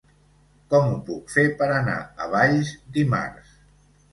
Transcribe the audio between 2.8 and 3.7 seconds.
dimarts?